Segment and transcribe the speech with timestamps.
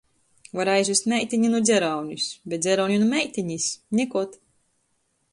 [0.59, 3.67] Var aizvest meitini nu dzeraunis, bet dzerauni nu meitinis-
[3.99, 4.31] nikod.